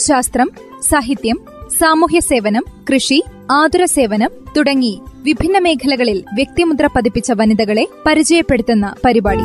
ശാസ്ത്രം 0.00 0.50
സാഹിത്യം 0.88 1.40
സാമൂഹ്യ 1.80 2.20
സേവനം 2.20 2.64
കൃഷി 2.94 3.24
ആതുര 3.50 3.84
സേവനം 3.84 4.30
തുടങ്ങി 4.56 5.00
വിഭിന്ന 5.22 5.58
മേഖലകളിൽ 5.58 6.24
വ്യക്തിമുദ്ര 6.34 6.86
പതിപ്പിച്ച 6.86 7.32
വനിതകളെ 7.32 7.88
പരിചയപ്പെടുത്തുന്ന 8.06 8.94
പരിപാടി. 9.04 9.44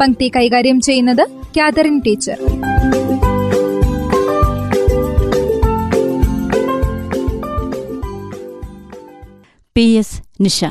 പങ്ക്തി 0.00 0.30
കൈകാര്യം 0.36 0.80
ചെയ്യുന്നത് 0.80 1.28
Catherine 1.56 1.98
teacher. 2.06 2.38
P 9.76 9.80
S 9.80 10.22
Nisha. 10.40 10.64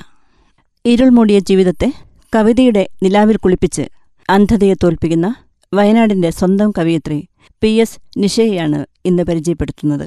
ഇരുൾമൂടിയ 0.85 1.39
ജീവിതത്തെ 1.39 1.93
കവിതയുടെ 2.35 2.87
നിലാവിൽ 3.03 3.37
കുളിപ്പിച്ച് 3.37 3.81
അന്ധതയെ 4.29 4.73
തോൽപ്പിക്കുന്ന 4.73 5.35
വയനാടിന്റെ 5.75 6.29
സ്വന്തം 6.29 6.69
കവിയത്രി 6.77 7.17
പി 7.61 7.67
എസ് 7.67 7.97
നിഷയെയാണ് 8.17 8.79
ഇന്ന് 9.05 9.23
പരിചയപ്പെടുത്തുന്നത്. 9.23 10.05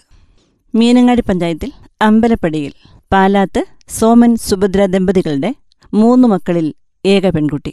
മീനങ്ങാടി 0.75 1.23
പഞ്ചായത്തിൽ 1.29 1.71
അമ്പലപ്പടിയിൽ 2.03 2.73
പാലാത്ത് 3.13 3.61
സോമൻ 3.89 4.33
സുഭദ്ര 4.37 4.87
ദമ്പതികളുടെ 4.87 5.51
മൂന്ന് 5.95 6.29
മക്കളിൽ 6.29 6.67
ഏക 7.05 7.31
പെൺകുട്ടി. 7.31 7.73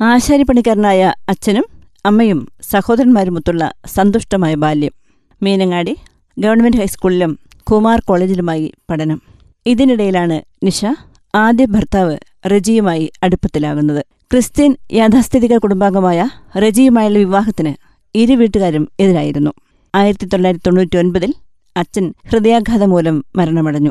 ആശാരിപ്പണിക്കാരനായ 0.00 1.14
അച്ഛനും 1.28 1.66
അമ്മയും 2.06 2.40
സഹോദരന്മാരുമൊത്തുള്ള 2.62 3.72
സന്തുഷ്ടമായ 3.86 4.54
ബാല്യം. 4.54 4.94
മീനങ്ങാടി 5.42 5.94
ഗവൺമെന്റ് 6.36 6.76
ഹൈസ്കൂളിലും 6.76 7.32
കുമാർ 7.70 8.00
കോളേജിലുമായി 8.00 8.66
പഠനം. 8.90 9.22
ഇതിനിടയിലാണ് 9.66 10.36
നിഷ 10.62 10.84
ആദ്യ 11.36 11.64
ഭർത്താവ് 11.64 12.16
റജിയുമായി 12.46 13.12
അടുപ്പത്തിലാകുന്നത്. 13.22 14.04
ക്രിസ്ത്യൻ 14.32 14.76
യാഥാസ്ഥിതിക 14.92 15.56
കുടുംബാംഗമായ 15.56 16.28
റജിയുമായുള്ള 16.56 17.18
വിവാഹത്തിന് 17.18 17.74
ഇരു 18.14 18.34
വീട്ടുകാരും 18.34 18.88
എതിരായിരുന്നു. 19.00 19.50
ആയിരത്തി 19.94 20.26
തൊള്ളായിരത്തി 20.26 20.64
തൊണ്ണൂറ്റി 20.66 20.96
ഒൻപതിൽ 20.96 21.34
അച്ഛൻ 21.76 22.14
ഹൃദയാഘാതം 22.32 22.90
മൂലം 22.90 23.24
മരണമടഞ്ഞു. 23.36 23.90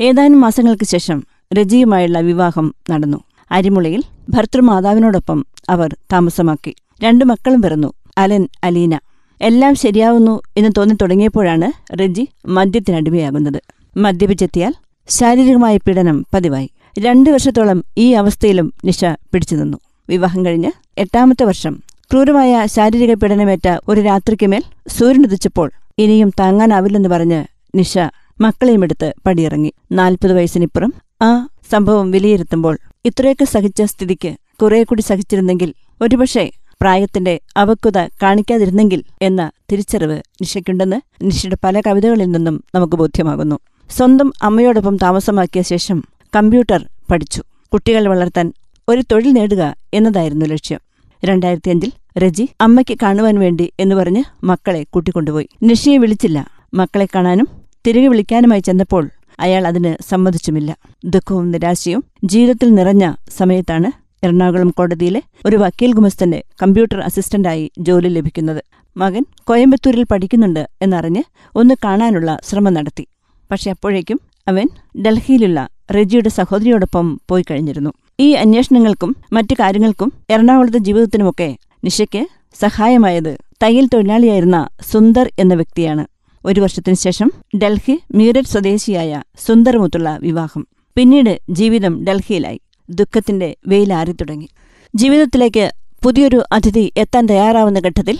ഏതാനും 0.00 0.40
മാസങ്ങൾക്ക് 0.40 0.84
ശേഷം 0.84 1.24
രജിയുമായുള്ള 1.54 2.20
വിവാഹം 2.20 2.74
നടന്നു. 2.90 3.18
അരിമുളയിൽ 3.50 4.02
ഭർത്തൃമാതാവിനോടൊപ്പം 4.28 5.46
അവർ 5.68 5.96
താമസമാക്കി. 6.12 6.74
രണ്ടു 7.02 7.24
മക്കളും 7.24 7.62
പിറന്നു 7.62 7.92
അലൻ 8.18 8.48
അലീന. 8.64 8.98
എല്ലാം 9.40 9.74
ശരിയാവുന്നു 9.74 10.30
എന്ന് 10.30 10.62
തോന്നി 10.62 10.72
തോന്നിത്തുടങ്ങിയപ്പോഴാണ് 10.78 11.96
റെജി 12.00 12.28
മദ്യത്തിനടിമയാകുന്നത്. 12.46 13.62
മദ്യപിച്ചെത്തിയാൽ 13.96 14.74
ശാരീരികമായ 15.08 15.76
പീഡനം 15.76 16.26
പതിവായി. 16.34 16.70
രണ്ടു 16.98 17.30
വർഷത്തോളം 17.30 17.84
ഈ 17.98 18.12
അവസ്ഥയിലും 18.12 18.72
നിഷ 18.84 19.04
പിടിച്ചു 19.04 19.54
നിന്നു. 19.54 19.78
വിവാഹം 20.08 20.46
കഴിഞ്ഞ് 20.46 20.70
എട്ടാമത്തെ 20.98 21.44
വർഷം 21.44 21.82
ക്രൂരമായ 22.12 22.66
ശാരീരിക 22.66 23.14
പീഡനമേറ്റ 23.14 23.68
ഒരു 23.68 24.00
രാത്രിക്ക് 24.00 24.06
രാത്രിക്കുമേൽ 24.06 24.62
സൂര്യനുദിച്ചപ്പോൾ 24.88 25.70
ഇനിയും 25.98 26.30
താങ്ങാനാവില്ലെന്ന് 26.40 27.08
പറഞ്ഞ് 27.08 27.44
നിഷ 27.74 27.98
മക്കളെയും 28.40 28.82
എടുത്ത് 28.82 29.12
പടിയിറങ്ങി. 29.26 29.72
നാൽപ്പത് 29.92 30.32
വയസ്സിനിപ്പുറം 30.32 30.94
ആ 31.22 31.48
സംഭവം 31.72 32.10
വിലയിരുത്തുമ്പോൾ 32.10 32.78
ഇത്രയൊക്കെ 33.04 33.44
സഹിച്ച 33.44 33.82
സ്ഥിതിക്ക് 33.82 34.36
കുറെ 34.62 34.82
കൂടി 34.82 35.02
സഹിച്ചിരുന്നെങ്കിൽ 35.02 35.74
ഒരുപക്ഷെ 36.02 36.50
പ്രായത്തിന്റെ 36.80 37.40
അവക്കുത 37.56 37.98
കാണിക്കാതിരുന്നെങ്കിൽ 38.22 39.02
എന്ന 39.22 39.50
തിരിച്ചറിവ് 39.72 40.18
നിഷയ്ക്കുണ്ടെന്ന് 40.42 41.00
നിഷയുടെ 41.22 41.56
പല 41.64 41.80
കവിതകളിൽ 41.80 42.30
നിന്നും 42.30 42.64
നമുക്ക് 42.74 42.96
ബോധ്യമാകുന്നു. 42.96 43.58
സ്വന്തം 43.90 44.32
അമ്മയോടൊപ്പം 44.42 44.96
താമസമാക്കിയ 44.96 45.62
ശേഷം 45.62 46.04
കമ്പ്യൂട്ടർ 46.36 46.86
പഠിച്ചു. 47.10 47.42
കുട്ടികൾ 47.72 48.08
വളർത്താൻ 48.08 48.52
ഒരു 48.88 49.02
തൊഴിൽ 49.12 49.32
നേടുക 49.32 49.76
എന്നതായിരുന്നു 49.94 50.46
ലക്ഷ്യം. 50.46 50.80
രണ്ടായിരത്തിയഞ്ചിൽ 51.24 51.92
രജി 52.18 52.48
അമ്മയ്ക്ക് 52.60 52.98
കാണുവാൻ 53.02 53.38
വേണ്ടി 53.38 53.72
എന്ന് 53.80 53.94
പറഞ്ഞ് 53.94 54.22
മക്കളെ 54.44 54.86
കൂട്ടിക്കൊണ്ടുപോയി. 54.90 55.48
നിഷയെ 55.62 55.96
വിളിച്ചില്ല. 55.96 56.48
മക്കളെ 56.74 57.06
കാണാനും 57.14 57.48
തിരികെ 57.86 58.08
വിളിക്കാനുമായി 58.08 58.60
ചെന്നപ്പോൾ 58.60 59.10
അയാൾ 59.40 59.66
അതിന് 59.66 60.02
സമ്മതിച്ചുമില്ല. 60.10 60.76
ദുഃഖവും 61.04 61.50
നിരാശയും 61.50 62.04
ജീവിതത്തിൽ 62.24 62.74
നിറഞ്ഞ 62.74 63.12
സമയത്താണ് 63.36 63.92
എറണാകുളം 64.24 64.70
കോടതിയിലെ 64.70 65.22
ഒരു 65.46 65.56
വക്കീൽ 65.56 65.92
ഗുമസ്തന്റെ 65.92 66.44
കമ്പ്യൂട്ടർ 66.62 67.00
അസിസ്റ്റന്റായി 67.00 67.70
ജോലി 67.78 68.08
ലഭിക്കുന്നത്. 68.08 68.64
മകൻ 68.96 69.24
കോയമ്പത്തൂരിൽ 69.44 70.04
പഠിക്കുന്നുണ്ട് 70.04 70.68
എന്നറിഞ്ഞ് 70.82 71.22
ഒന്ന് 71.56 71.74
കാണാനുള്ള 71.84 72.38
ശ്രമം 72.42 72.74
നടത്തി. 72.74 73.06
പക്ഷെ 73.50 73.70
അപ്പോഴേക്കും 73.70 74.20
അവൻ 74.48 74.68
ഡൽഹിയിലുള്ള 75.02 75.68
റെജിയുടെ 75.94 76.28
സഹോദരിയോടൊപ്പം 76.28 77.20
പോയി 77.28 77.44
കഴിഞ്ഞിരുന്നു. 77.50 77.92
ഈ 78.20 78.32
അന്വേഷണങ്ങൾക്കും 78.32 79.16
മറ്റു 79.32 79.54
കാര്യങ്ങൾക്കും 79.54 80.12
എറണാകുളത്തെ 80.30 80.78
ജീവിതത്തിനുമൊക്കെ 80.78 81.56
നിഷയ്ക്ക് 81.84 82.26
സഹായമായത് 82.60 83.38
തയ്യൽ 83.62 83.88
തൊഴിലാളിയായിരുന്ന 83.94 84.68
സുന്ദർ 84.90 85.30
എന്ന 85.38 85.54
വ്യക്തിയാണ്. 85.54 86.06
ഒരു 86.44 86.60
വർഷത്തിനു 86.60 86.94
ശേഷം 86.94 87.32
ഡൽഹി 87.62 87.98
മീററ്റ് 88.14 88.48
സ്വദേശിയായ 88.48 89.22
സുന്ദർമുത്തുള്ള 89.46 90.18
വിവാഹം. 90.22 90.66
പിന്നീട് 90.96 91.40
ജീവിതം 91.50 92.04
ഡൽഹിയിലായി. 92.04 92.60
ദുഃഖത്തിന്റെ 92.90 93.56
വെയിലാറി 93.66 94.12
തുടങ്ങി. 94.12 94.48
ജീവിതത്തിലേക്ക് 94.94 95.72
പുതിയൊരു 96.02 96.42
അതിഥി 96.52 96.92
എത്താൻ 96.96 97.26
തയ്യാറാവുന്ന 97.26 97.78
ഘട്ടത്തിൽ 97.78 98.18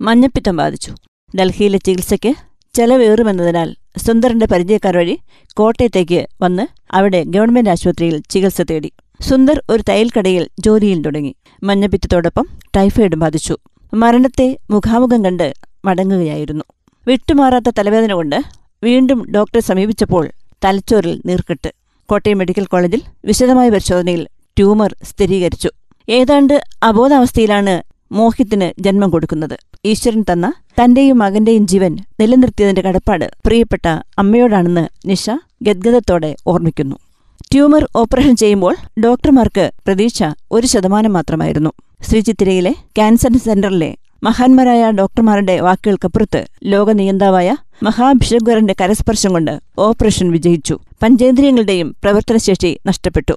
മഞ്ഞപ്പിത്തം 0.00 0.56
ബാധിച്ചു. 0.56 0.94
ഡൽഹിയിലെ 1.38 1.78
ചികിത്സയ്ക്ക് 1.78 2.34
ചെലവേറുമെന്നതിനാൽ 2.74 3.76
സുന്ദറിന്റെ 3.96 4.46
പരിചയക്കാർ 4.46 4.96
വഴി 4.96 5.18
കോട്ടയത്തേക്ക് 5.54 6.26
വന്ന് 6.42 6.66
അവിടെ 6.90 7.24
ഗവൺമെന്റ് 7.26 7.70
ആശുപത്രിയിൽ 7.70 8.22
ചികിത്സ 8.30 8.60
തേടി. 8.60 8.92
സുന്ദർ 9.20 9.62
ഒരു 9.70 9.82
തയ്യൽക്കടയിൽ 9.88 10.48
ജോലിയിൽ 10.60 11.02
തുടങ്ങി. 11.02 11.34
മഞ്ഞപ്പിത്തത്തോടൊപ്പം 11.62 12.46
ടൈഫോയിഡ് 12.76 13.16
ബാധിച്ചു. 13.16 13.56
മരണത്തെ 13.94 14.58
മുഖാമുഖം 14.70 15.24
കണ്ട് 15.24 15.54
മടങ്ങുകയായിരുന്നു. 15.84 16.64
വിട്ടുമാറാത്ത 17.06 17.70
തലവേദന 17.78 18.12
കൊണ്ട് 18.12 18.42
വീണ്ടും 18.82 19.32
ഡോക്ടറെ 19.32 19.60
സമീപിച്ചപ്പോൾ 19.60 20.30
തലച്ചോറിൽ 20.64 21.22
നീർക്കെട്ട്. 21.26 21.72
കോട്ടയം 22.06 22.38
മെഡിക്കൽ 22.38 22.64
കോളേജിൽ 22.64 23.02
വിശദമായ 23.24 23.68
പരിശോധനയിൽ 23.70 24.28
ട്യൂമർ 24.56 24.94
സ്ഥിരീകരിച്ചു. 25.02 25.70
ഏതാണ്ട് 26.08 26.62
അബോധാവസ്ഥയിലാണ് 26.82 27.82
മോഹിത്തിന് 28.12 28.82
ജന്മം 28.82 29.10
കൊടുക്കുന്നത്. 29.10 29.56
ഈശ്വരൻ 29.84 30.24
തന്ന 30.32 30.52
തന്റെയും 30.80 31.18
മകന്റെയും 31.18 31.66
ജീവൻ 31.66 31.96
നിലനിർത്തിയതിന്റെ 32.20 32.80
കടപ്പാട് 32.80 33.24
പ്രിയപ്പെട്ട 33.46 33.88
അമ്മയോടാണെന്ന് 34.18 35.08
നിഷ 35.08 35.30
ഗദ്ഗതത്തോടെ 35.62 36.36
ഓർമ്മിക്കുന്നു. 36.46 36.96
ട്യൂമർ 37.52 37.88
ഓപ്പറേഷൻ 37.96 38.36
ചെയ്യുമ്പോൾ 38.36 38.76
ഡോക്ടർമാർക്ക് 39.00 39.72
പ്രതീക്ഷ 39.86 40.22
ഒരു 40.50 40.66
ശതമാനം 40.66 41.12
മാത്രമായിരുന്നു. 41.12 41.72
ശ്രീചിത്തിരയിലെ 42.02 42.72
ക്യാൻസർ 42.96 43.36
സെന്ററിലെ 43.38 43.96
മഹാന്മാരായ 44.22 44.90
ഡോക്ടർമാരുടെ 44.90 45.60
വാക്കുകൾക്കപ്പുറത്ത് 45.60 46.46
ലോക 46.64 46.92
നിയന്താവായ 46.92 47.56
മഹാഭിഷഗ്വരന്റെ 47.82 48.74
കരസ്പർശം 48.80 49.32
കൊണ്ട് 49.32 49.60
ഓപ്പറേഷൻ 49.78 50.30
വിജയിച്ചു. 50.30 50.78
പഞ്ചേന്ദ്രിയങ്ങളുടെയും 51.02 51.96
പ്രവർത്തനശേഷി 52.02 52.78
നഷ്ടപ്പെട്ടു. 52.86 53.32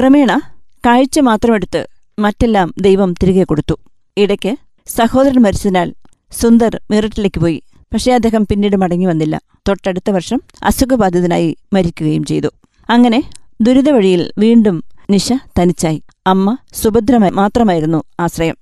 ക്രമേണ 0.00 0.40
കാഴ്ച 0.86 1.20
മാത്രമെടുത്ത് 1.20 1.86
മറ്റെല്ലാം 2.18 2.74
ദൈവം 2.80 3.12
തിരികെ 3.12 3.44
കൊടുത്തു. 3.44 3.78
ഇടയ്ക്ക് 4.16 4.56
സഹോദരൻ 4.88 5.42
മരിച്ചതിനാൽ 5.42 5.94
സുന്ദർ 6.32 6.80
മീററ്റിലേക്ക് 6.90 7.40
പോയി. 7.40 7.62
പക്ഷേ 7.92 8.12
അദ്ദേഹം 8.12 8.46
പിന്നീട് 8.46 8.76
മടങ്ങി 8.76 9.06
വന്നില്ല. 9.06 9.40
തൊട്ടടുത്ത 9.68 10.10
വർഷം 10.10 10.42
അസുഖബാധിതനായി 10.64 11.56
മരിക്കുകയും 11.72 12.24
ചെയ്തു. 12.24 12.48
അങ്ങനെ 12.90 13.22
ദുരിതവഴിയിൽ 13.60 14.32
വീണ്ടും 14.38 14.84
നിഷ 15.10 15.32
തനിച്ചായി. 15.32 16.02
അമ്മ 16.26 16.56
സുഭദ്ര 16.74 17.16
മാത്രമായിരുന്നു 17.16 18.02
ആശ്രയം. 18.20 18.56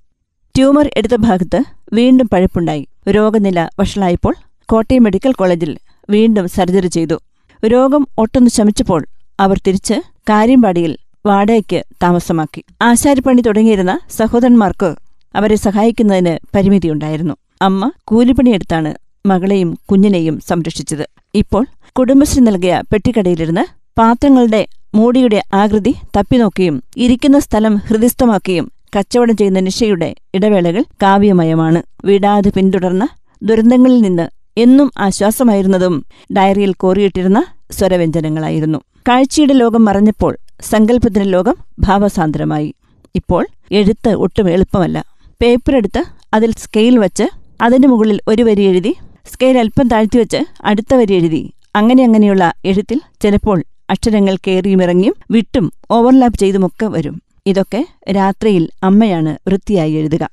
ട്യൂമർ 0.55 0.89
എടുത്ത 0.97 1.15
ഭാഗത്ത് 1.15 1.63
വീണ്ടും 1.93 2.29
പഴുപ്പുണ്ടായി. 2.33 2.87
രോഗനില 3.09 3.69
വഷളായപ്പോൾ 3.79 4.35
കോട്ടയം 4.65 5.03
മെഡിക്കൽ 5.03 5.31
കോളേജിൽ 5.31 5.77
വീണ്ടും 6.09 6.47
സർജറി 6.47 6.87
ചെയ്തു. 6.87 7.19
രോഗം 7.65 8.07
ഒട്ടൊന്ന് 8.17 8.49
ശമിച്ചപ്പോൾ 8.49 9.05
അവർ 9.39 9.61
തിരിച്ച് 9.67 9.93
കാര്യമ്പാടിയിൽ 10.17 10.97
വാടകയ്ക്ക് 11.25 11.83
താമസമാക്കി. 12.03 12.63
ആശാരിപ്പണി 12.81 13.41
തുടങ്ങിയിരുന്ന 13.41 13.99
സഹോദരന്മാർക്ക് 14.09 14.95
അവരെ 15.37 15.55
സഹായിക്കുന്നതിന് 15.55 16.37
പരിമിതിയുണ്ടായിരുന്നു. 16.55 17.33
അമ്മ 17.61 17.91
കൂലിപ്പണിയെടുത്താണ് 18.03 18.95
മകളെയും 19.25 19.77
കുഞ്ഞിനെയും 19.91 20.39
സംരക്ഷിച്ചത്. 20.47 21.09
ഇപ്പോൾ 21.35 21.65
കുടുംബശ്രീ 21.99 22.43
നൽകിയ 22.43 22.83
പെട്ടിക്കടയിലിരുന്ന് 22.93 23.61
പാത്രങ്ങളുടെ 23.99 24.67
മൂടിയുടെ 24.95 25.43
ആകൃതി 25.53 25.95
തപ്പിനോക്കിയും 26.17 26.83
ഇരിക്കുന്ന 26.97 27.39
സ്ഥലം 27.39 27.75
ഹൃദിസ്ഥമാക്കിയും 27.75 28.71
കച്ചവടം 28.97 29.37
ചെയ്യുന്ന 29.37 29.59
നിഷയുടെ 29.59 30.15
ഇടവേളകൾ 30.33 30.83
കാവ്യമയമാണ്. 31.03 31.83
വിടാതെ 32.05 32.49
പിന്തുടർന്ന 32.49 33.07
ദുരന്തങ്ങളിൽ 33.43 34.01
നിന്ന് 34.01 34.29
എന്നും 34.57 34.91
ആശ്വാസമായിരുന്നതും 34.99 36.05
ഡയറിയിൽ 36.37 36.73
കോറിയിട്ടിരുന്ന 36.73 37.45
സ്വരവ്യഞ്ജനങ്ങളായിരുന്നു. 37.71 38.77
കാഴ്ചയുടെ 39.07 39.53
ലോകം 39.53 39.85
മറഞ്ഞപ്പോൾ 39.85 40.37
സങ്കല്പത്തിന്റെ 40.61 41.29
ലോകം 41.29 41.55
ഭാവസാന്ദ്രമായി. 41.79 42.73
ഇപ്പോൾ 43.15 43.47
എഴുത്ത് 43.71 44.09
ഒട്ടും 44.09 44.49
എളുപ്പമല്ല. 44.49 45.03
പേപ്പറെടുത്ത് 45.41 46.01
അതിൽ 46.33 46.51
സ്കെയിൽ 46.57 46.97
വെച്ച് 46.97 47.25
അതിന് 47.61 47.87
മുകളിൽ 47.87 48.19
ഒരു 48.27 48.43
വരി 48.43 48.61
എഴുതി 48.61 48.93
സ്കെയിൽ 49.33 49.57
അല്പം 49.57 49.87
താഴ്ത്തി 49.87 50.17
വെച്ച് 50.17 50.37
അടുത്ത 50.63 50.95
വരി 50.95 51.13
എഴുതി. 51.13 51.53
അങ്ങനെ 51.75 52.03
അങ്ങനെയുള്ള 52.03 52.53
എഴുത്തിൽ 52.65 53.01
ചിലപ്പോൾ 53.21 53.63
അക്ഷരങ്ങൾ 53.89 54.35
കയറിയും 54.35 54.81
ഇറങ്ങിയും 54.83 55.15
വിട്ടും 55.31 55.71
ഓവർലാപ്പ് 55.91 56.37
ചെയ്തുമൊക്കെ 56.39 56.85
വരും. 56.85 57.21
ഇതൊക്കെ 57.47 57.85
രാത്രിയിൽ 58.11 58.69
അമ്മയാണ് 58.83 59.37
വൃത്തിയായി 59.47 59.91
എഴുതുക. 59.91 60.29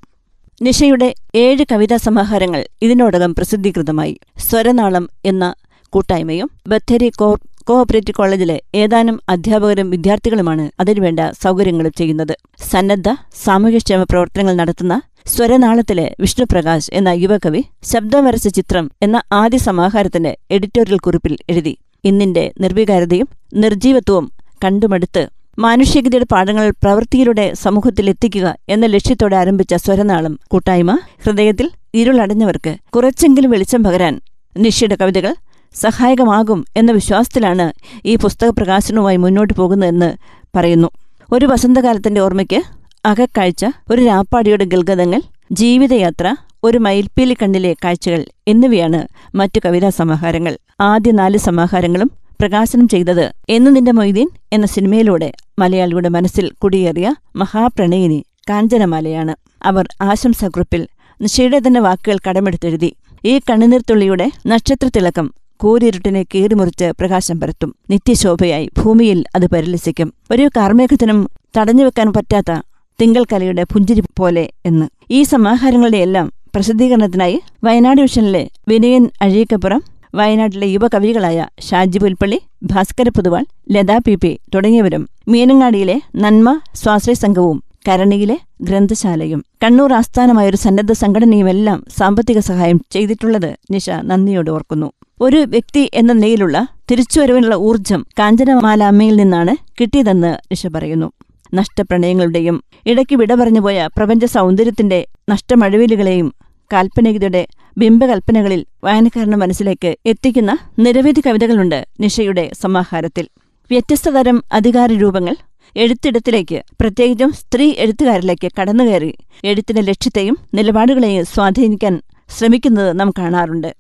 നിഷയുടെ 0.63 1.15
ഏഴ് 1.35 1.65
കവിതാ 1.73 1.97
സമാഹാരങ്ങൾ 1.97 2.67
ഇതിനോടകം 2.83 3.35
പ്രസിദ്ധീകൃതമായി. 3.35 4.19
സ്വരനാളം 4.39 5.09
എന്ന 5.25 5.55
കൂട്ടായ്മയും 5.93 6.51
ബത്തേരി 6.69 7.09
കോ 7.09 7.37
കോഓപ്പറേറ്റീവ് 7.67 8.17
കോളേജിലെ 8.17 8.57
ഏതാനും 8.75 9.21
അധ്യാപകരും 9.29 9.91
വിദ്യാർത്ഥികളുമാണ് 9.91 10.71
അതിനുവേണ്ട 10.81 11.21
സൗകര്യങ്ങളും 11.45 11.93
ചെയ്യുന്നത്. 12.01 12.35
സന്നദ്ധ 12.71 13.09
സാമൂഹ്യക്ഷേമ 13.45 14.03
പ്രവർത്തനങ്ങൾ 14.03 14.55
നടത്തുന്ന 14.55 14.95
സ്വരനാളത്തിലെ 15.35 16.07
വിഷ്ണുപ്രകാശ് 16.23 16.91
എന്ന 16.93 17.11
യുവകവി 17.23 17.63
ശബ്ദം 17.93 18.25
വരച്ച 18.25 18.49
ചിത്രം 18.49 18.91
എന്ന 19.03 19.17
ആദ്യ 19.33 19.59
സമാഹാരത്തിന്റെ 19.59 20.33
എഡിറ്റോറിയൽ 20.51 20.99
കുറിപ്പിൽ 20.99 21.37
എഴുതി. 21.51 21.75
ഇന്നിന്റെ 22.05 22.45
നിർവികാരതയും 22.61 23.29
നിർജീവത്വവും 23.55 24.27
കണ്ടുമടുത്ത് 24.65 25.23
മാനുഷികതയുടെ 25.59 26.27
പാഠങ്ങൾ 26.33 26.71
പ്രവൃത്തിയിലൂടെ 26.83 27.47
സമൂഹത്തിലെത്തിക്കുക 27.55 28.47
എന്ന 28.69 28.87
ലക്ഷ്യത്തോടെ 28.87 29.37
ആരംഭിച്ച 29.37 29.75
സ്വരനാളം 29.85 30.39
കൂട്ടായ്മ 30.49 30.93
ഹൃദയത്തിൽ 31.25 31.67
ഇരുളടഞ്ഞവർക്ക് 31.95 32.73
കുറച്ചെങ്കിലും 32.91 33.51
വെളിച്ചം 33.51 33.83
പകരാൻ 33.83 34.15
നിഷയുടെ 34.57 34.97
കവിതകൾ 34.97 35.33
സഹായകമാകും 35.75 36.65
എന്ന 36.77 36.93
വിശ്വാസത്തിലാണ് 36.93 37.73
ഈ 38.07 38.17
പുസ്തക 38.17 38.49
പ്രകാശനവുമായി 38.49 39.17
മുന്നോട്ട് 39.17 39.55
പോകുന്നതെന്ന് 39.55 40.17
പറയുന്നു. 40.57 40.89
ഒരു 41.33 41.47
വസന്തകാലത്തിന്റെ 41.47 42.21
ഓർമ്മയ്ക്ക് 42.21 42.63
അകക്കാഴ്ച 43.07 43.65
ഒരു 43.91 44.05
രാപ്പാടിയുടെ 44.05 44.65
ഗൽഗതങ്ങൾ 44.65 45.23
ജീവിതയാത്ര 45.53 46.37
ഒരു 46.65 46.79
മയിൽപ്പീലി 46.79 47.37
കണ്ണിലെ 47.43 47.75
കാഴ്ചകൾ 47.85 48.25
എന്നിവയാണ് 48.49 49.07
മറ്റു 49.35 49.61
കവിതാ 49.65 49.89
സമാഹാരങ്ങൾ. 49.89 50.57
ആദ്യ 50.81 51.13
നാല് 51.13 51.39
സമാഹാരങ്ങളും 51.39 52.11
പ്രകാശനം 52.41 52.89
ചെയ്തത് 52.89 53.33
എന്ന് 53.49 53.77
നിന്റെ 53.77 53.93
മൊയ്തീൻ 53.93 54.29
എന്ന 54.53 54.67
സിനിമയിലൂടെ 54.67 55.33
മലയാളിയുടെ 55.59 56.09
മനസ്സിൽ 56.09 56.53
കുടിയേറിയ 56.63 57.15
മഹാപ്രണയിനി 57.37 58.25
കാഞ്ചനമാലയാണ്. 58.51 59.37
അവർ 59.63 59.89
ആശംസാക്കുറിപ്പിൽ 60.03 60.89
നിഷയുടെ 61.21 61.59
തന്നെ 61.59 61.81
വാക്കുകൾ 61.81 62.19
കടമെടുത്തെഴുതി 62.29 62.97
ഈ 63.25 63.39
കണ്ണുനീർത്തുള്ളിയുടെ 63.39 64.31
നക്ഷത്രത്തിളക്കം 64.47 65.35
കൂരിരുട്ടിനെ 65.61 66.23
കീറിമുറിച്ച് 66.23 66.93
പ്രകാശം 67.01 67.41
പരത്തും. 67.41 67.75
നിത്യശോഭയായി 67.91 68.71
ഭൂമിയിൽ 68.79 69.25
അത് 69.35 69.47
പരിലസിക്കും. 69.47 70.13
ഒരു 70.31 70.51
കാർമേഘത്തിനും 70.57 71.31
തടഞ്ഞുവെക്കാൻ 71.59 72.13
പറ്റാത്ത 72.13 72.61
തിങ്കൾക്കലയുടെ 73.01 73.63
പുഞ്ചിരി 73.63 74.03
പോലെ 74.17 74.51
എന്ന്. 74.67 74.87
ഈ 75.11 75.23
സമാഹാരങ്ങളുടെയെല്ലാം 75.23 76.33
പ്രസിദ്ധീകരണത്തിനായി 76.55 77.41
വയനാട് 77.65 78.01
വിഷനിലെ 78.01 78.49
വിനയൻ 78.69 79.11
അഴീക്കപ്പുറം 79.23 79.83
വയനാട്ടിലെ 80.15 80.67
യുവകവികളായ 80.67 81.47
ഷാജി 81.61 81.99
പുൽപ്പള്ളി 81.99 82.39
ഭാസ്കര 82.63 83.09
പുതുവാൾ 83.09 83.45
ലതാ 83.71 83.99
പി 83.99 84.15
പി 84.15 84.39
തുടങ്ങിയവരും 84.55 85.09
മീനങ്ങാടിയിലെ 85.29 86.01
നന്മ 86.17 86.61
സ്വാശ്രയ 86.75 87.15
സംഘവും 87.15 87.63
കരണിയിലെ 87.89 88.39
ഗ്രന്ഥശാലയും 88.63 89.45
കണ്ണൂർ 89.65 89.93
ആസ്ഥാനമായൊരു 89.93 90.57
സന്നദ്ധ 90.57 90.93
സംഘടനയുമെല്ലാം 90.93 91.85
സാമ്പത്തിക 91.99 92.39
സഹായം 92.39 92.81
ചെയ്തിട്ടുള്ളത് 92.91 93.57
നിഷ 93.71 93.91
നന്ദിയോട് 93.91 94.51
ഓർക്കുന്നു. 94.51 94.93
ഒരു 95.21 95.37
വ്യക്തി 95.37 95.91
എന്ന 95.95 96.13
നിലയിലുള്ള 96.13 96.67
തിരിച്ചുവരവിനുള്ള 96.91 97.55
ഊർജം 97.55 98.07
കാഞ്ചനമാല 98.19 98.85
അമ്മയിൽ 98.85 99.17
നിന്നാണ് 99.17 99.57
കിട്ടിയതെന്ന് 99.81 100.55
ഋഷ 100.55 100.67
പറയുന്നു. 100.67 101.13
നഷ്ടപ്രണയങ്ങളുടെയും 101.55 102.57
ഇടയ്ക്ക് 102.87 103.17
വിട 103.17 103.35
പറഞ്ഞുപോയ 103.35 103.89
പ്രപഞ്ച 103.97 104.25
സൗന്ദര്യത്തിന്റെ 104.25 105.07
നഷ്ടമഴവിലുകളെയും 105.31 106.35
കാൽപ്പനികതയുടെ 106.73 107.47
ബിംബകൽപ്പനകളിൽ 107.79 108.67
വായനക്കാരന്റെ 108.85 109.37
മനസ്സിലേക്ക് 109.37 109.97
എത്തിക്കുന്ന 110.07 110.59
നിരവധി 110.79 111.23
കവിതകളുണ്ട് 111.27 111.87
നിഷയുടെ 112.01 112.51
സമാഹാരത്തിൽ. 112.63 113.29
വ്യത്യസ്ത 113.71 114.09
തരം 114.09 114.43
അധികാര 114.53 114.93
രൂപങ്ങൾ 114.93 115.37
എഴുത്തിടത്തിലേക്ക് 115.77 116.63
പ്രത്യേകിച്ചും 116.81 117.33
സ്ത്രീ 117.33 117.75
എഴുത്തുകാരിലേക്ക് 117.79 118.51
കടന്നുകയറി 118.61 119.13
എഴുത്തിന്റെ 119.45 119.83
ലക്ഷ്യത്തെയും 119.83 120.37
നിലപാടുകളെയും 120.55 121.25
സ്വാധീനിക്കാൻ 121.25 122.03
ശ്രമിക്കുന്നത് 122.39 123.01
നാം 123.01 123.11
കാണാറുണ്ട്. 123.19 123.71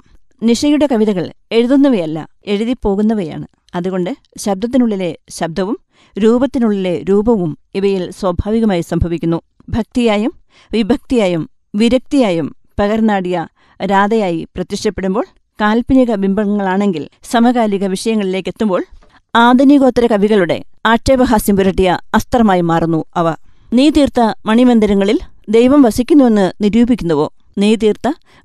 നിഷയുടെ 0.43 0.89
കവിതകൾ 0.93 1.33
എഴുതുന്നവയല്ല 1.53 2.29
എഴുതിപ്പോകുന്നവയാണ്. 2.47 3.47
അതുകൊണ്ട് 3.75 4.17
ശബ്ദത്തിനുള്ളിലെ 4.39 5.19
ശബ്ദവും 5.31 5.79
രൂപത്തിനുള്ളിലെ 6.19 7.05
രൂപവും 7.11 7.59
ഇവയിൽ 7.75 8.11
സ്വാഭാവികമായി 8.11 8.81
സംഭവിക്കുന്നു. 8.81 9.41
ഭക്തിയായും 9.69 10.33
വിഭക്തിയായും 10.73 11.51
വിരക്തിയായും 11.75 12.57
പകർന്നാടിയ 12.81 13.47
രാധയായി 13.85 14.47
പ്രത്യക്ഷപ്പെടുമ്പോൾ 14.57 15.27
കാൽപ്പനിക 15.61 16.15
ബിംബങ്ങളാണെങ്കിൽ 16.15 17.09
സമകാലിക 17.23 17.87
വിഷയങ്ങളിലേക്ക് 17.87 18.49
എത്തുമ്പോൾ 18.49 18.85
ആധുനികോത്തര 19.35 20.07
കവികളുടെ 20.07 20.65
ആക്ഷേപഹാസ്യം 20.87 21.57
പുരട്ടിയ 21.57 21.99
അസ്ത്രമായി 22.15 22.61
മാറുന്നു 22.61 23.05
അവ. 23.17 23.35
നീ 23.73 23.91
തീർത്ത 23.91 24.35
മണിമന്ദിരങ്ങളിൽ 24.47 25.19
ദൈവം 25.49 25.83
വസിക്കുന്നുവെന്ന് 25.83 26.53
നിരൂപിക്കുന്നുവോ? 26.61 27.33
നീ 27.59 27.77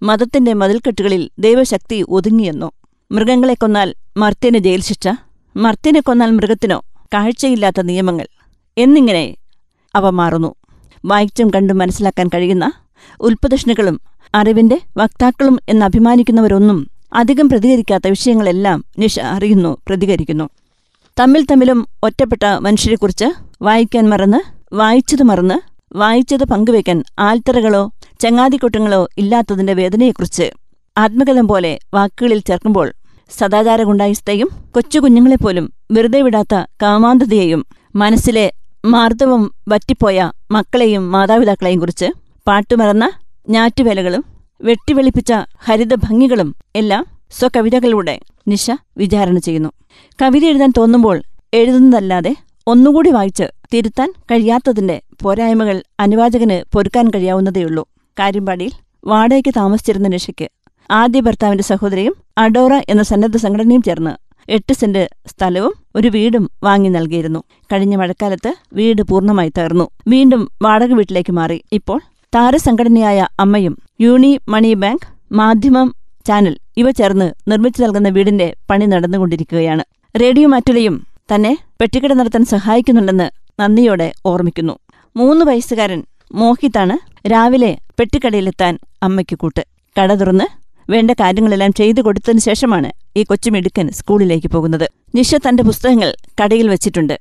മതത്തിന്റെ 0.03 0.53
മതിൽക്കെട്ടുകളിൽ 0.53 1.29
ദൈവശക്തി 1.39 2.05
ഒതുങ്ങിയെന്നോ. 2.09 2.71
മൃഗങ്ങളെ 3.11 3.53
കൊന്നാൽ 3.53 3.95
മർത്യന് 4.17 4.57
ജയിൽ 4.57 4.81
ശിക്ഷ 4.81 5.07
മർത്യനെ 5.55 5.99
കൊന്നാൽ 5.99 6.31
മൃഗത്തിനോ 6.31 6.83
കാഴ്ചയില്ലാത്ത 7.13 7.81
നിയമങ്ങൾ 7.81 8.27
എന്നിങ്ങനെ 8.77 9.35
അവ 9.95 10.09
മാറുന്നു. 10.09 10.55
വായിച്ചും 11.05 11.49
കണ്ടും 11.49 11.77
മനസ്സിലാക്കാൻ 11.77 12.27
കഴിയുന്ന 12.27 12.71
ഉൽപ്പദഷ്ണികളും 13.21 14.01
അറിവിന്റെ 14.35 14.81
വക്താക്കളും 14.97 15.59
എന്നഭിമാനിക്കുന്നവരൊന്നും 15.69 16.87
അധികം 17.13 17.49
പ്രതികരിക്കാത്ത 17.49 18.07
വിഷയങ്ങളെല്ലാം 18.07 18.83
നിഷ 18.97 19.19
അറിയുന്നു 19.19 19.77
പ്രതികരിക്കുന്നു. 19.87 20.49
തമ്മിൽ 21.19 21.45
തമ്മിലും 21.51 21.87
ഒറ്റപ്പെട്ട 22.03 22.45
മനുഷ്യരെക്കുറിച്ച് 22.59 23.25
വായിക്കാൻ 23.61 24.09
മറന്ന് 24.09 24.41
വായിച്ചത് 24.75 25.23
മറന്ന് 25.23 25.57
വായിച്ചത് 25.95 26.43
പങ്കുവയ്ക്കാൻ 26.43 27.03
ആൽത്തറകളോ 27.19 27.91
ചങ്ങാതിക്കൊട്ടങ്ങളോ 28.19 29.09
ഇല്ലാത്തതിന്റെ 29.17 29.73
വേദനയെക്കുറിച്ച് 29.73 30.47
ആത്മകഥം 30.97 31.47
പോലെ 31.47 31.79
വാക്കുകളിൽ 31.93 32.39
ചേർക്കുമ്പോൾ 32.39 32.87
സദാചാരഗുണ്ടായിസ്തയും 33.39 34.49
കൊച്ചുകുഞ്ഞുങ്ങളെപ്പോലും 34.71 35.73
വെറുതെ 35.91 36.21
വിടാത്ത 36.21 36.55
കാമാന്തതയെയും 36.81 37.65
മനസ്സിലെ 37.95 38.53
മാർദ്ദവം 38.85 39.51
വറ്റിപ്പോയ 39.67 40.31
മക്കളെയും 40.51 41.11
മാതാപിതാക്കളെയും 41.11 41.79
കുറിച്ച് 41.79 42.07
പാട്ടുമറന്ന 42.47 43.05
ഞാറ്റുവേലകളും 43.49 44.23
വെട്ടിവെളിപ്പിച്ച 44.61 45.33
ഹരിതഭംഗികളും 45.65 46.55
എല്ലാം 46.75 47.03
സ്വകവിതകളിലൂടെ 47.39 48.19
നിശ 48.47 48.71
വിചാരണ 48.97 49.37
ചെയ്യുന്നു. 49.37 49.69
കവിത 50.19 50.45
എഴുതാൻ 50.45 50.71
തോന്നുമ്പോൾ 50.77 51.17
എഴുതുന്നതല്ലാതെ 51.53 52.35
ഒന്നുകൂടി 52.67 53.09
വായിച്ച് 53.09 53.43
തിരുത്താൻ 53.73 54.13
കഴിയാത്തതിന്റെ 54.31 55.01
പോരായ്മകൾ 55.21 55.83
അനുവാചകന് 55.99 56.63
പൊരുക്കാൻ 56.73 57.09
കഴിയാവുന്നതേയുള്ളൂ. 57.09 57.83
കാര്യമ്പാടിയിൽ 58.17 58.73
വാടകയ്ക്ക് 59.07 59.49
താമസിച്ചിരുന്ന 59.57 60.07
നിഷയ്ക്ക് 60.07 60.47
ആദ്യ 60.91 61.19
ഭർത്താവിന്റെ 61.19 61.63
സഹോദരിയും 61.63 62.13
അഡോറ 62.37 62.73
എന്ന 62.89 63.03
സന്നദ്ധ 63.03 63.37
സംഘടനയും 63.37 63.81
ചേർന്ന് 63.81 64.13
എട്ട് 64.49 64.73
സെന്റ് 64.73 65.09
സ്ഥലവും 65.27 65.73
ഒരു 65.95 66.07
വീടും 66.07 66.49
വാങ്ങി 66.63 66.89
നൽകിയിരുന്നു. 66.89 67.39
കഴിഞ്ഞ 67.73 67.95
മഴക്കാലത്ത് 67.95 68.53
വീട് 68.73 69.01
പൂർണമായി 69.01 69.51
തകർന്നു. 69.57 69.85
വീണ്ടും 70.07 70.49
വാടക 70.61 70.91
വീട്ടിലേക്ക് 70.93 71.33
മാറി. 71.33 71.63
ഇപ്പോൾ 71.73 71.99
താരസംഘടനയായ 72.35 73.27
അമ്മയും 73.39 73.75
യൂണി 74.01 74.39
മണി 74.49 74.73
ബാങ്ക് 74.73 75.07
മാധ്യമം 75.31 75.95
ചാനൽ 76.27 76.55
ഇവ 76.77 76.91
ചേർന്ന് 76.91 77.27
നിർമ്മിച്ചു 77.47 77.81
നൽകുന്ന 77.83 78.09
വീടിന്റെ 78.09 78.55
പണി 78.69 78.85
നടന്നുകൊണ്ടിരിക്കുകയാണ്. 78.85 79.83
റേഡിയോ 80.15 80.47
മാറ്റുലയും 80.47 80.95
തന്നെ 81.35 81.57
പെട്ടിക്കട 81.81 82.13
നടത്താൻ 82.13 82.45
സഹായിക്കുന്നുണ്ടെന്ന് 82.45 83.27
നന്ദിയോടെ 83.61 84.11
ഓർമ്മിക്കുന്നു. 84.25 84.75
മൂന്ന് 85.15 85.45
വയസ്സുകാരൻ 85.45 86.03
മോഹിതാണ് 86.31 87.27
രാവിലെ 87.27 87.77
പെട്ടിക്കടയിലെത്താൻ 87.99 88.79
അമ്മയ്ക്ക് 89.03 89.37
കൂട്ട്. 89.37 89.65
കട 90.01 90.13
തുറന്ന് 90.13 90.43
വേണ്ട 90.91 91.11
കാര്യങ്ങളെല്ലാം 91.11 91.73
ചെയ്തു 91.73 92.01
കൊടുത്തതിനു 92.01 92.39
ശേഷമാണ് 92.39 92.91
ഈ 93.15 93.23
കൊച്ചുമിടുക്കൻ 93.23 93.89
സ്കൂളിലേക്ക് 93.89 94.47
പോകുന്നത്. 94.47 94.89
നിഷ 95.15 95.35
തന്റെ 95.35 95.63
പുസ്തകങ്ങൾ 95.63 96.15
കടയിൽ 96.43 96.69
വെച്ചിട്ടുണ്ട്. 96.69 97.19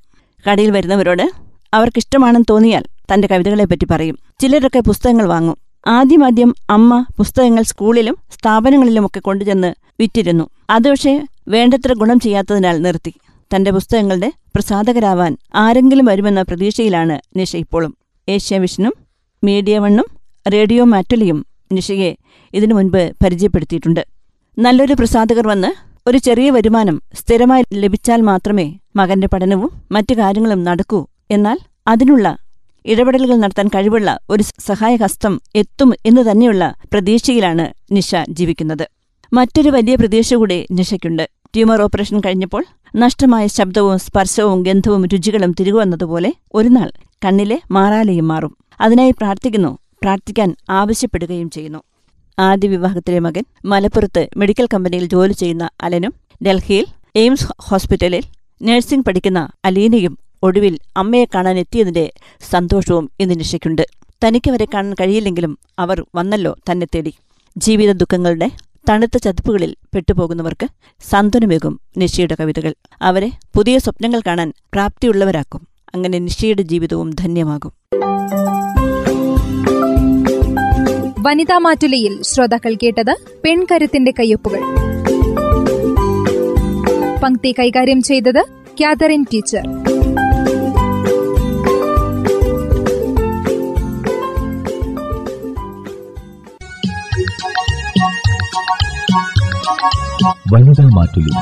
കടയിൽ 0.51 0.71
വരുന്നവരോട് 0.71 1.31
അവർക്കിഷ്ടമാണെന്ന് 1.75 2.45
തോന്നിയാൽ 2.51 2.85
തന്റെ 3.13 3.29
കവിതകളെപ്പറ്റി 3.29 3.87
പറയും. 3.91 4.19
ചിലരൊക്കെ 4.41 4.81
പുസ്തകങ്ങൾ 4.81 5.27
വാങ്ങും. 5.27 5.57
ആദ്യമാദ്യം 5.87 6.55
അമ്മ 6.71 7.07
പുസ്തകങ്ങൾ 7.17 7.63
സ്കൂളിലും 7.63 8.17
സ്ഥാപനങ്ങളിലുമൊക്കെ 8.33 9.21
കൊണ്ടുചെന്ന് 9.21 9.75
വിറ്റിരുന്നു. 10.01 10.49
അത് 10.71 10.91
പക്ഷേ 10.91 11.27
വേണ്ടത്ര 11.49 11.95
ഗുണം 11.95 12.21
ചെയ്യാത്തതിനാൽ 12.21 12.83
നിർത്തി. 12.83 13.15
തന്റെ 13.57 13.71
പുസ്തകങ്ങളുടെ 13.71 14.33
പ്രസാധകരാവാൻ 14.55 15.37
ആരെങ്കിലും 15.55 16.05
വരുമെന്ന 16.05 16.43
പ്രതീക്ഷയിലാണ് 16.43 17.21
നിഷ 17.37 17.57
ഇപ്പോഴും. 17.57 17.97
ഏഷ്യാവിഷനും 18.29 18.93
മീഡിയ 19.45 19.79
വണ്ണും 19.79 20.05
റേഡിയോ 20.53 20.85
മാറ്റുലിയും 20.85 21.47
നിഷയെ 21.73 22.17
ഇതിനു 22.55 22.75
മുൻപ് 22.75 23.13
പരിചയപ്പെടുത്തിയിട്ടുണ്ട്. 23.25 24.07
നല്ലൊരു 24.59 24.95
പ്രസാധകർ 24.95 25.49
വന്ന് 25.49 25.71
ഒരു 26.09 26.19
ചെറിയ 26.19 26.51
വരുമാനം 26.51 27.03
സ്ഥിരമായി 27.15 27.65
ലഭിച്ചാൽ 27.75 28.21
മാത്രമേ 28.21 28.79
മകന്റെ 28.97 29.27
പഠനവും 29.27 29.71
മറ്റു 29.93 30.15
കാര്യങ്ങളും 30.15 30.65
നടക്കൂ. 30.65 31.07
എന്നാൽ 31.31 31.59
അതിനുള്ള 31.89 32.37
ഇടപെടലുകൾ 32.87 33.37
നടത്താൻ 33.37 33.69
കഴിവുള്ള 33.69 34.19
ഒരു 34.31 34.43
സഹായഹസ്തം 34.43 35.41
എത്തും 35.55 35.95
എന്നു 36.07 36.23
തന്നെയുള്ള 36.31 36.75
പ്രതീക്ഷയിലാണ് 36.93 37.75
നിഷ 37.93 38.15
ജീവിക്കുന്നത്. 38.29 38.89
മറ്റൊരു 39.33 39.71
വലിയ 39.71 39.95
പ്രതീക്ഷ 39.95 40.35
കൂടി 40.35 40.67
നിഷയ്ക്കുണ്ട്. 40.71 41.29
ട്യൂമർ 41.55 41.83
ഓപ്പറേഷൻ 41.83 42.21
കഴിഞ്ഞപ്പോൾ 42.21 42.65
നഷ്ടമായ 42.97 43.47
ശബ്ദവും 43.47 43.99
സ്പർശവും 43.99 44.63
ഗന്ധവും 44.63 45.07
രുചികളും 45.07 45.53
തിരികുവന്നതുപോലെ 45.53 46.35
ഒരുനാൾ 46.55 46.91
കണ്ണിലെ 47.25 47.61
മാറാലയും 47.71 48.29
മാറും. 48.29 48.57
അതിനായി 48.81 49.11
പ്രാർത്ഥിക്കുന്നു. 49.11 49.79
പ്രാർത്ഥിക്കാൻ 50.03 50.57
ആവശ്യപ്പെടുകയും 50.71 51.51
ചെയ്യുന്നു. 51.51 51.83
ആദ്യ 52.39 52.69
വിവാഹത്തിലെ 52.69 53.19
മകൻ 53.19 53.45
മലപ്പുറത്ത് 53.65 54.29
മെഡിക്കൽ 54.37 54.69
കമ്പനിയിൽ 54.75 55.05
ജോലി 55.05 55.33
ചെയ്യുന്ന 55.33 55.71
അലനും 55.83 56.13
ഡൽഹിയിൽ 56.47 56.87
എയിംസ് 57.17 57.47
ഹോസ്പിറ്റലിൽ 57.61 58.23
നഴ്സിംഗ് 58.63 59.05
പഠിക്കുന്ന 59.05 59.49
അലീനയും 59.65 60.19
ഒടുവിൽ 60.43 60.79
അമ്മയെ 60.97 61.25
കാണാൻ 61.25 61.59
എത്തിയതിന്റെ 61.59 62.13
സന്തോഷവും 62.51 63.11
ഇന്ന് 63.21 63.35
നിഷയ്ക്കുണ്ട് 63.39 63.83
തനിക്കവരെ 64.25 64.67
കാണാൻ 64.75 64.95
കഴിയില്ലെങ്കിലും 65.01 65.59
അവർ 65.79 66.05
വന്നല്ലോ 66.15 66.57
തന്നെ 66.71 66.87
തേടി. 66.95 67.13
ജീവിത 67.57 67.93
ദുഃഖങ്ങളുടെ 67.93 68.51
തണുത്ത 68.89 69.17
ചതുപ്പുകളിൽ 69.17 69.75
പെട്ടുപോകുന്നവർക്ക് 69.95 70.69
സാന്ത്വനമേകും 71.11 71.81
നിഷയുടെ 71.97 72.37
കവിതകൾ. 72.41 72.75
അവരെ 73.03 73.31
പുതിയ 73.57 73.79
സ്വപ്നങ്ങൾ 73.79 74.21
കാണാൻ 74.27 74.53
പ്രാപ്തിയുള്ളവരാക്കും. 74.73 75.69
അങ്ങനെ 75.95 76.19
നിഷയുടെ 76.19 76.63
ജീവിതവും 76.63 77.11
ധന്യമാകും. 77.11 77.73
വനിതാ 81.21 81.59
മാറ്റുലയിൽ 81.59 82.23
ശ്രോതാക്കൾ 82.23 82.75
കേട്ടത് 82.75 83.17
പെൺകരുത്തിന്റെ 83.45 84.13
കയ്യൊപ്പുകൾ. 84.19 84.61
പങ്ക്തി 87.23 87.55
കൈകാര്യം 87.59 88.03
ചെയ്തത് 88.03 88.45
കാതറിൻ 88.81 89.23
ടീച്ചർ. 89.23 89.78
വനിതാ 100.53 100.91
മാറ്റുലി. 100.95 101.33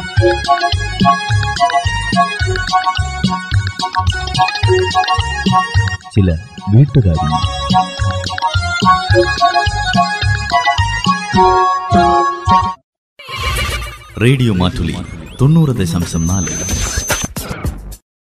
ചില 6.14 6.38
വീട്ടുകാരി. 6.74 7.26
റേഡിയോ 14.22 14.54
മാറ്റുലി 14.54 14.96
തൊണ്ണൂറ് 15.40 15.76
ദശാംശം 15.76 16.26
നാല്. 16.26 16.76